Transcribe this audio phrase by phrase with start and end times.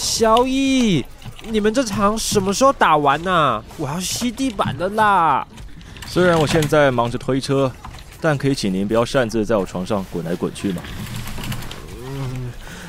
[0.00, 1.04] 小易，
[1.50, 3.62] 你们这场什么时候打完呐？
[3.76, 5.46] 我要吸地板的啦！
[6.06, 7.70] 虽然我现在忙着推车，
[8.18, 10.82] 但可以请您不要擅自在我床上滚来滚去吗？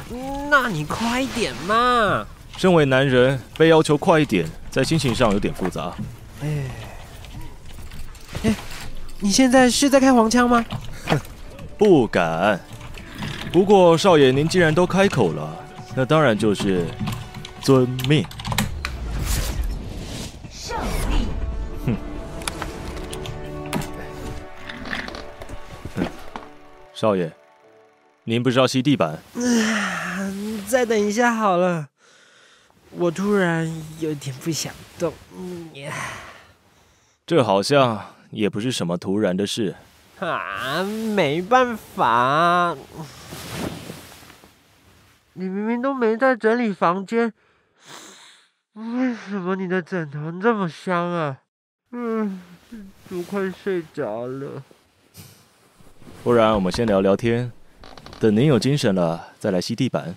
[0.10, 2.26] 嗯，那你快点嘛！
[2.56, 5.94] 身为男人，被要求快一点，在心情上有点复杂。
[6.42, 6.48] 哎，
[8.44, 8.56] 哎，
[9.20, 10.64] 你现在是在开黄腔吗？
[11.10, 11.20] 哼
[11.78, 12.58] 不敢。
[13.52, 15.58] 不过少爷，您既然都开口了，
[15.96, 16.86] 那当然就是
[17.62, 18.26] 遵命。
[20.50, 20.78] 胜
[21.10, 21.28] 利。
[21.86, 21.96] 哼。
[26.94, 27.32] 少爷，
[28.24, 29.20] 您不是要吸地板？
[30.68, 31.90] 再等一下好了，
[32.92, 33.70] 我突然
[34.00, 35.14] 有点不想动。
[37.26, 39.76] 这好像也不是什么突然的事。
[40.20, 42.78] 啊，没办法。
[45.34, 47.32] 你明明都没在整理房间，
[48.74, 51.38] 为什么你的枕头这么香啊？
[51.92, 52.42] 嗯，
[53.10, 54.64] 都快睡着了。
[56.24, 57.52] 不然我们先聊聊天，
[58.20, 60.16] 等您有精神了再来吸地板。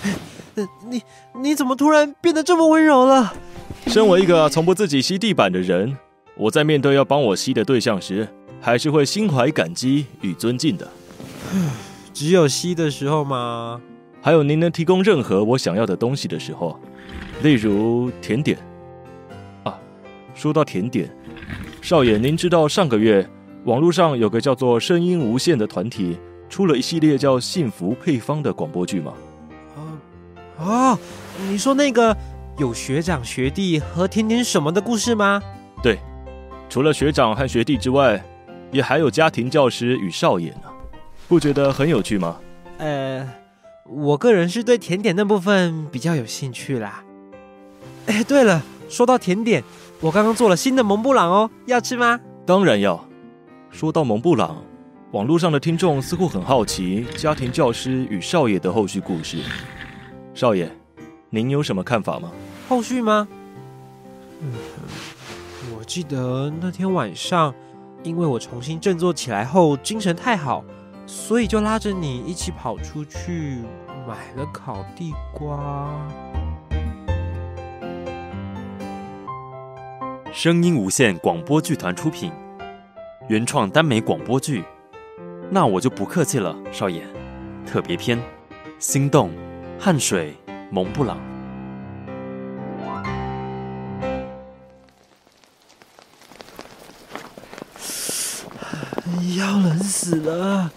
[0.88, 1.02] 你
[1.34, 3.34] 你怎么突然变得这么温柔了？
[3.88, 5.96] 身为一个从不自己吸地板的人，
[6.34, 8.26] 我在面对要帮我吸的对象时，
[8.60, 10.88] 还是会心怀感激与尊敬的。
[12.14, 13.80] 只有吸的时候吗？
[14.26, 16.76] 还有您能提供任何我想要的东西的时候，
[17.44, 18.58] 例如甜点。
[19.62, 19.78] 啊，
[20.34, 21.08] 说到甜点，
[21.80, 23.24] 少爷，您知道上个月
[23.66, 26.18] 网络上有个叫做“声音无限”的团体
[26.48, 29.12] 出了一系列叫《幸福配方》的广播剧吗？
[30.58, 30.98] 啊啊，
[31.48, 32.16] 你说那个
[32.58, 35.40] 有学长学弟和甜点什么的故事吗？
[35.84, 36.00] 对，
[36.68, 38.20] 除了学长和学弟之外，
[38.72, 40.68] 也还有家庭教师与少爷呢，
[41.28, 42.36] 不觉得很有趣吗？
[42.78, 43.24] 呃。
[43.88, 47.04] 我个人是对甜点那部分比较有兴趣啦。
[48.06, 49.62] 哎，对了，说到甜点，
[50.00, 52.20] 我刚刚做了新的蒙布朗哦，要吃吗？
[52.44, 53.02] 当然要。
[53.70, 54.62] 说到蒙布朗，
[55.12, 59.38] 网络上的听众似乎很好奇家庭教师与少爷的后续故事。
[60.34, 60.70] 少爷，
[61.30, 62.30] 您有什么看法吗？
[62.68, 63.28] 后续吗？
[64.40, 64.52] 嗯，
[65.78, 67.54] 我记得那天晚上，
[68.02, 70.64] 因为我重新振作起来后精神太好。
[71.06, 73.62] 所以就拉着你一起跑出去
[74.06, 75.88] 买了烤地瓜。
[80.32, 82.30] 声音无限广播剧团出品，
[83.28, 84.64] 原创耽美广播剧。
[85.50, 87.06] 那我就不客气了，少爷。
[87.64, 88.20] 特别篇：
[88.78, 89.30] 心动、
[89.78, 90.36] 汗水、
[90.70, 91.16] 蒙布朗。
[99.36, 100.70] 要冷死了。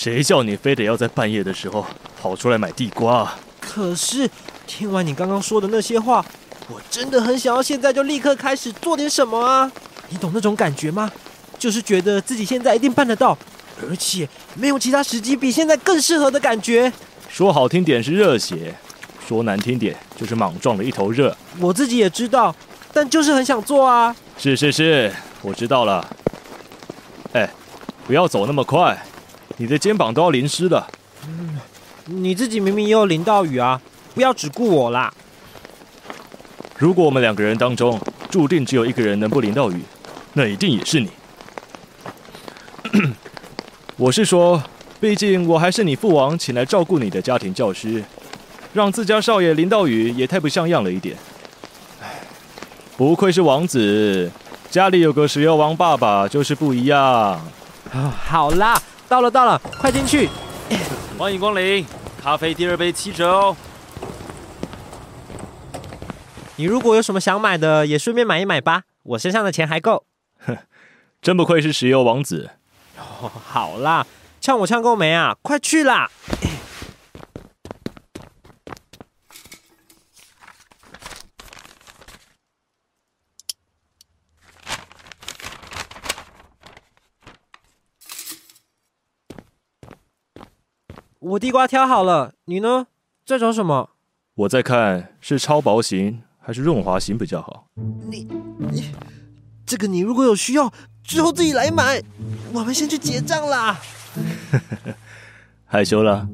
[0.00, 1.84] 谁叫你非得要在半夜的时候
[2.22, 3.28] 跑出来买地瓜？
[3.58, 4.30] 可是
[4.64, 6.24] 听完你刚刚说的那些话，
[6.68, 9.68] 我真的很想要现在就立刻开始做点什么啊！
[10.08, 11.10] 你懂那种感觉吗？
[11.58, 13.36] 就是觉得自己现在一定办得到，
[13.90, 16.92] 而且没有其他时机比现在更适合的感觉。
[17.28, 18.72] 说好听点是热血，
[19.26, 21.36] 说难听点就是莽撞的一头热。
[21.58, 22.54] 我自己也知道，
[22.92, 24.14] 但就是很想做啊！
[24.38, 26.08] 是是是，我知道了。
[27.32, 27.50] 哎，
[28.06, 28.96] 不要走那么快。
[29.56, 30.86] 你的肩膀都要淋湿了。
[31.26, 31.58] 嗯，
[32.04, 33.80] 你自己明明也有淋到雨啊！
[34.14, 35.12] 不要只顾我啦。
[36.76, 38.00] 如果我们两个人当中
[38.30, 39.82] 注定只有一个人能不淋到雨，
[40.32, 41.10] 那一定也是你。
[43.96, 44.62] 我是说，
[45.00, 48.02] 毕竟我还是你父王请来照顾你的家庭教师，
[48.72, 51.16] 让自家少爷淋到雨也太不像样了一点。
[52.96, 54.30] 不愧是王子，
[54.70, 57.00] 家里有个石油王爸爸就是不一样。
[57.00, 57.42] 啊，
[58.24, 58.80] 好啦。
[59.08, 60.28] 到了，到了，快进去！
[61.16, 61.86] 欢迎光临，
[62.22, 63.56] 咖啡第二杯七折哦。
[66.56, 70.04] 你如果有什么想买的，也顺便买一买吧，我身上的钱还够。
[70.44, 70.58] 哼，
[71.22, 72.50] 真不愧是石油王子。
[73.06, 74.06] 好啦，
[74.42, 75.34] 呛我呛够没啊？
[75.40, 76.10] 快去啦！
[91.20, 92.86] 我地瓜挑好了，你呢？
[93.26, 93.90] 在找什么？
[94.36, 97.66] 我在看是超薄型还是润滑型比较好。
[98.08, 98.28] 你
[98.70, 98.84] 你
[99.66, 100.72] 这个你如果有需要，
[101.02, 102.00] 之后自己来买。
[102.52, 103.76] 我们先去结账啦。
[105.66, 106.28] 害羞了？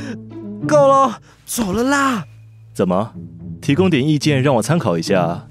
[0.66, 2.24] 够了，走了啦。
[2.72, 3.12] 怎么？
[3.60, 5.46] 提供点意见让我参考一下，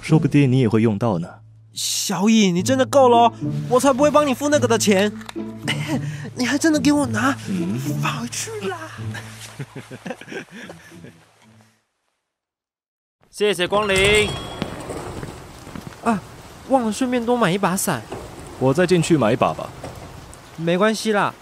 [0.00, 1.28] 说不定你也会用到呢。
[1.74, 3.32] 小乙，你真的够了，
[3.68, 5.12] 我才不会帮你付那个的钱。
[6.42, 8.76] 你还真的给我拿，嗯，放回去啦！
[13.30, 14.28] 谢谢光临。
[16.02, 16.20] 啊
[16.68, 18.02] 忘了顺便多买一把伞，
[18.58, 19.70] 我再进去买一把吧。
[20.56, 21.32] 没关系啦，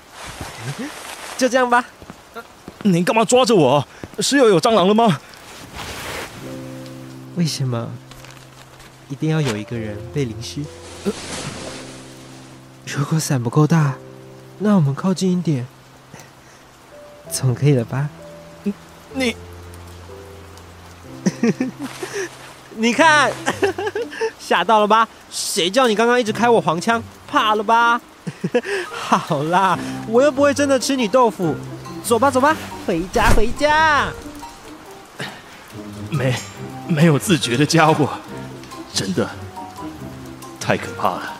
[1.38, 1.82] 就这样吧。
[2.82, 3.82] 你干嘛抓着我？
[4.18, 5.18] 室友有蟑螂了吗？
[7.36, 7.90] 为什么
[9.08, 10.60] 一定要有一个人被淋湿？
[11.06, 11.12] 呃
[12.84, 13.94] 如果伞不够大，
[14.62, 15.66] 那我们靠近一点，
[17.32, 18.08] 总可以了吧？
[19.14, 19.34] 你
[22.76, 23.32] 你看，
[24.38, 25.08] 吓到了吧？
[25.30, 27.02] 谁叫你刚刚一直开我黄腔？
[27.26, 28.00] 怕了吧？
[28.92, 31.56] 好啦，我又不会真的吃你豆腐。
[32.04, 32.54] 走吧，走吧，
[32.86, 34.08] 回家，回家。
[36.10, 36.34] 没
[36.86, 38.08] 没有自觉的家伙，
[38.92, 39.28] 真的
[40.60, 41.39] 太可怕了。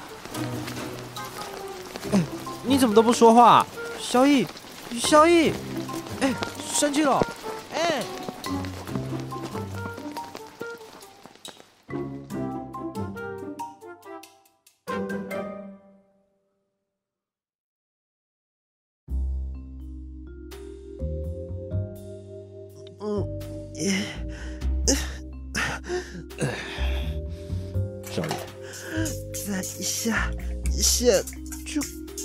[2.70, 3.66] 你怎么都不说话？
[3.98, 4.46] 萧逸，
[5.00, 5.52] 萧逸，
[6.20, 6.32] 哎，
[6.72, 7.20] 生气了，
[7.74, 8.00] 哎。
[23.00, 23.26] 嗯，
[28.04, 28.28] 少爷，
[29.44, 30.30] 再下
[30.72, 31.20] 一下。
[31.20, 31.39] 就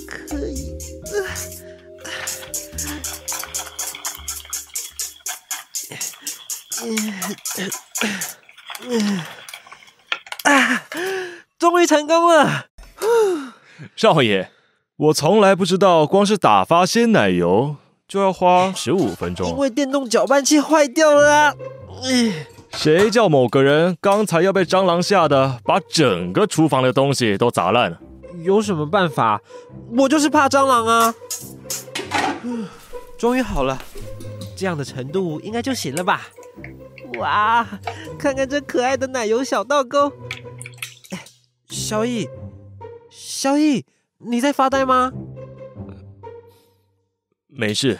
[0.07, 0.71] 可以
[1.11, 1.25] 了。
[10.43, 10.83] 啊！
[11.57, 12.67] 终于成功了！
[13.95, 14.49] 少爷，
[14.97, 19.57] 我从来不知道光是打发鲜奶油就要花十五分钟因。
[19.57, 21.53] 为电动搅拌器坏掉了啊！
[22.03, 27.97] 哎 谁叫某个人刚才要被蟑螂吓得把整个厨房的东西都砸烂了？
[28.43, 29.41] 有什么办法？
[29.97, 31.15] 我就是怕蟑螂啊！
[32.43, 32.67] 嗯
[33.17, 33.81] 终于好了，
[34.55, 36.27] 这样的程度应该就行了吧？
[37.17, 37.65] 哇，
[38.19, 40.11] 看看这可爱的奶油小倒钩！
[41.11, 41.23] 哎，
[41.69, 42.27] 萧逸，
[43.09, 43.85] 萧逸，
[44.17, 45.11] 你在发呆吗？
[47.47, 47.99] 没事，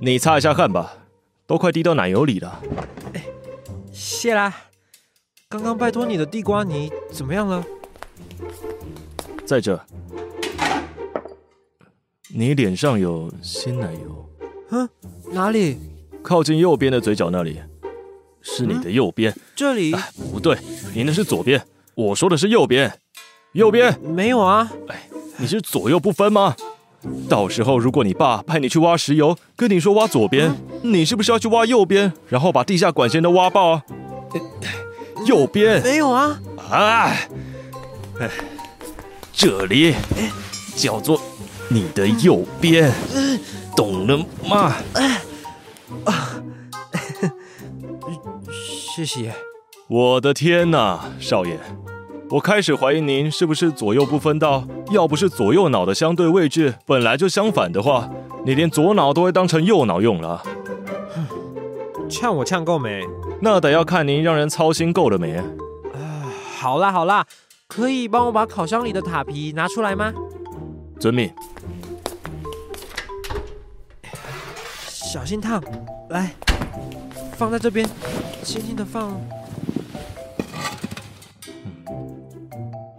[0.00, 1.06] 你擦一下汗吧，
[1.46, 2.60] 都快滴到奶油里了。
[3.92, 4.54] 谢啦。
[5.48, 7.64] 刚刚拜托你的地瓜泥怎么样了？
[9.48, 9.80] 在这，
[12.34, 14.28] 你脸上有鲜奶油，
[14.68, 14.86] 嗯，
[15.32, 15.78] 哪里？
[16.22, 17.58] 靠近右边的嘴角那里，
[18.42, 19.34] 是你的右边。
[19.56, 19.96] 这里？
[20.30, 20.54] 不对，
[20.94, 21.64] 你那是左边，
[21.94, 22.92] 我说的是右边。
[23.52, 24.70] 右边，没有啊。
[24.88, 25.08] 哎
[25.38, 26.54] 你是左右不分吗？
[27.26, 33.84] 到时候如果你爸派你去挖石油，跟你说挖左边，你是不是要去挖右边，然后把地下管线都挖爆啊？
[33.88, 34.40] 呃
[35.24, 36.38] 右边没有啊。
[36.70, 37.16] 啊，
[38.20, 38.30] 哎，
[39.38, 39.94] 这里
[40.74, 41.20] 叫做
[41.68, 42.92] 你的右边，
[43.76, 44.74] 懂了吗？
[46.04, 46.42] 啊
[48.96, 49.32] 谢谢。
[49.86, 51.56] 我的天哪，少爷，
[52.30, 54.66] 我开始怀疑您是不是左右不分道。
[54.90, 58.10] 要不是左右脑的相对位置本来就相反的话，
[58.44, 60.42] 你连左脑都会当成右脑用了。
[62.10, 63.04] 呛我呛够没？
[63.40, 65.36] 那得要看您让人操心够了没。
[65.36, 65.46] 啊，
[66.58, 67.24] 好啦好啦，
[67.68, 70.10] 可以帮我把烤箱里的塔皮拿出来吗？
[70.98, 71.30] 遵命。
[74.86, 75.62] 小心烫，
[76.08, 76.34] 来，
[77.36, 77.86] 放在这边，
[78.42, 79.20] 轻轻的放。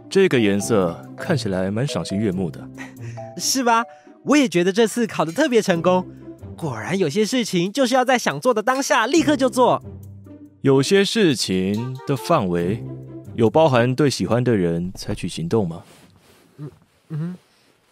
[0.07, 2.69] 这个颜色看起来蛮赏心悦目的。
[3.37, 3.83] 是吧？
[4.23, 6.07] 我也觉得这次烤的特别成功。
[6.55, 9.81] 果然有些事情就是要在想做的当下立刻就做。
[10.61, 12.83] 有些事情的范围
[13.39, 15.83] 有包含对喜欢的人采取行动吗？
[16.57, 16.69] 嗯
[17.07, 17.35] 嗯，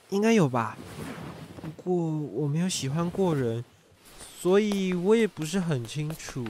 [0.09, 0.77] 应该有吧。
[1.61, 3.63] 不过我没有喜欢过人，
[4.41, 6.45] 所以我也不是很清楚。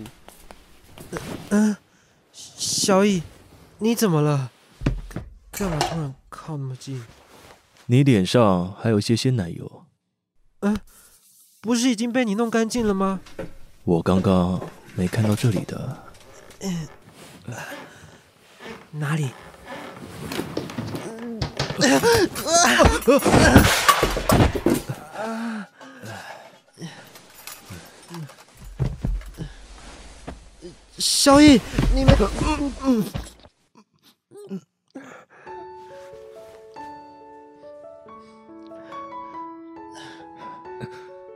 [1.49, 1.77] 嗯、呃，
[2.33, 3.21] 小乙，
[3.77, 4.49] 你怎么了？
[5.51, 7.03] 干嘛突然靠那么近？
[7.85, 9.85] 你脸上还有些鲜奶油。
[10.61, 10.81] 嗯、呃，
[11.61, 13.19] 不是已经被你弄干净了吗？
[13.83, 14.59] 我刚刚
[14.95, 16.03] 没看到这里的。
[16.61, 16.87] 嗯、
[17.45, 17.53] 呃，
[18.91, 19.29] 哪里？
[30.97, 31.61] 小易，
[31.93, 33.05] 你们，嗯嗯
[34.49, 34.61] 嗯，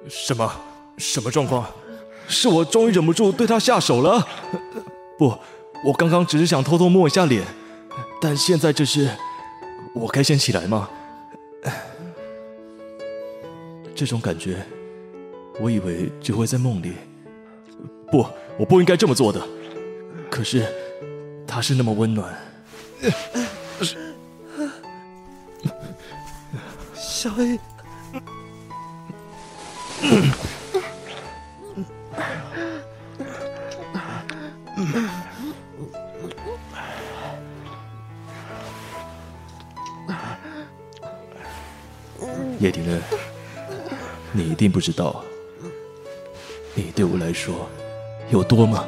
[0.09, 0.51] 什么？
[0.97, 1.69] 什么状况？
[2.27, 4.25] 是我终于忍不住对他下手了？
[5.17, 5.37] 不，
[5.83, 7.43] 我刚刚只是想偷偷摸一下脸，
[8.21, 9.09] 但现在这是，
[9.93, 10.89] 我该先起来吗？
[13.95, 14.63] 这种感觉，
[15.59, 16.93] 我以为只会在梦里。
[18.11, 18.25] 不，
[18.57, 19.41] 我不应该这么做的。
[20.29, 20.65] 可是，
[21.47, 22.35] 他是那么温暖。
[26.95, 27.59] 小易，
[42.61, 43.01] 叶庭恩，
[44.31, 45.25] 你一定不知道，
[46.75, 47.67] 你对我来说
[48.29, 48.87] 有多么……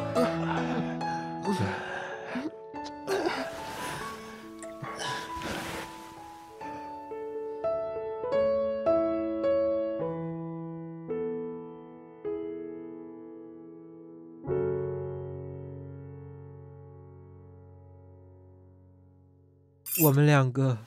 [20.03, 20.77] 我们两个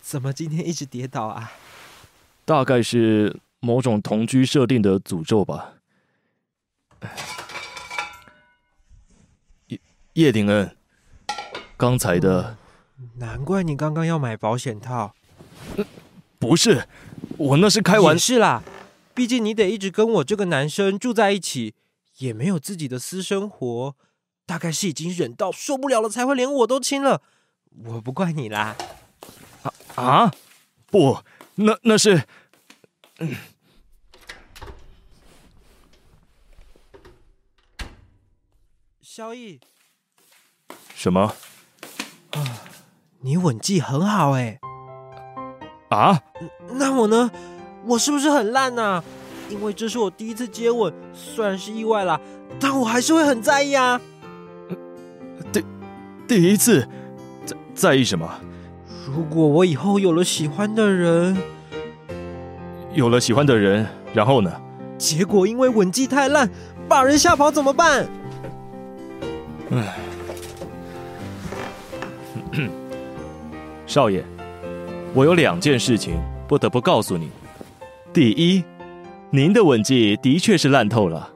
[0.00, 1.52] 怎么今天一直跌倒啊？
[2.44, 5.74] 大概是某种同居设定的诅咒吧。
[9.66, 9.80] 叶
[10.14, 10.76] 叶廷恩，
[11.76, 12.56] 刚才的
[13.16, 15.14] 难怪你刚刚要买保险套。
[16.38, 16.88] 不是
[17.38, 18.62] 我，那是开玩笑是啦，
[19.14, 21.74] 毕竟你得一直跟我这个男生住在一起，
[22.18, 23.94] 也没有自己的私生活，
[24.44, 27.22] 大概是已经忍到受不了了，才会连我都亲了。
[27.84, 28.76] 我不怪你啦。
[29.94, 30.32] 啊！
[30.90, 31.18] 不，
[31.54, 32.22] 那那是，
[33.18, 33.36] 嗯，
[39.00, 39.60] 萧逸，
[40.94, 41.34] 什么
[43.20, 44.58] 你吻技很好哎，
[45.90, 46.22] 啊？
[46.70, 47.30] 那我呢？
[47.84, 49.02] 我是不是很烂呐、
[49.50, 52.20] 因为这是我第一次接吻，虽然是意外啦，
[52.58, 54.00] 但我还是会很在意啊。
[55.52, 55.64] 第
[56.26, 56.88] 第一次
[57.44, 58.40] 在在意什么？
[59.04, 61.36] 如果我以后有了喜欢的人，
[62.94, 64.52] 有了喜欢的人，然后呢？
[64.96, 66.48] 结果因为吻技太烂，
[66.88, 68.06] 把人吓跑怎么办？
[73.86, 74.22] 少爷，
[75.12, 76.14] 我有两件事情
[76.46, 77.30] 不得不告诉你。
[78.12, 78.62] 第一，
[79.30, 81.30] 您的吻技的确是烂透了。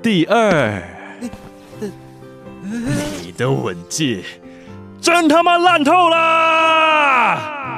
[0.00, 0.80] 第二，
[2.62, 4.22] 你的吻技
[5.00, 6.57] 真他妈烂透了！
[7.30, 7.77] Ah!